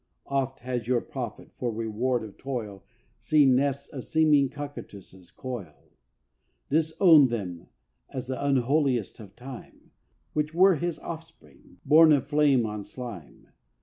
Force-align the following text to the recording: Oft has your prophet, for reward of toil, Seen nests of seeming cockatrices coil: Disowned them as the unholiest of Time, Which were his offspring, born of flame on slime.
Oft 0.25 0.61
has 0.61 0.87
your 0.87 0.99
prophet, 0.99 1.51
for 1.59 1.71
reward 1.71 2.23
of 2.23 2.35
toil, 2.35 2.83
Seen 3.19 3.55
nests 3.55 3.87
of 3.89 4.03
seeming 4.03 4.49
cockatrices 4.49 5.29
coil: 5.29 5.75
Disowned 6.71 7.29
them 7.29 7.67
as 8.09 8.25
the 8.25 8.43
unholiest 8.43 9.19
of 9.19 9.35
Time, 9.35 9.91
Which 10.33 10.55
were 10.55 10.77
his 10.77 10.97
offspring, 10.97 11.77
born 11.85 12.11
of 12.13 12.25
flame 12.25 12.65
on 12.65 12.83
slime. 12.83 13.49